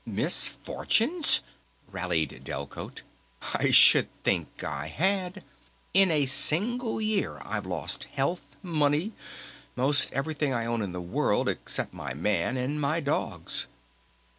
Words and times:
"Misfortunes?" 0.03 1.41
rallied 1.91 2.41
Delcote. 2.43 3.03
"I 3.53 3.69
should 3.69 4.11
think 4.23 4.63
I 4.63 4.87
had! 4.87 5.43
In 5.93 6.09
a 6.09 6.25
single 6.25 6.99
year 6.99 7.39
I've 7.45 7.67
lost 7.67 8.05
health, 8.05 8.55
money, 8.63 9.11
most 9.75 10.11
everything 10.11 10.53
I 10.53 10.65
own 10.65 10.81
in 10.81 10.91
the 10.91 11.01
world 11.01 11.47
except 11.47 11.93
my 11.93 12.15
man 12.15 12.57
and 12.57 12.81
my 12.81 12.99
dogs!" 12.99 13.67